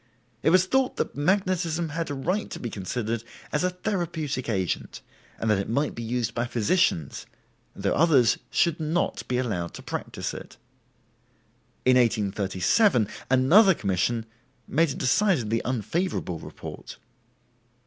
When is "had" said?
1.89-2.09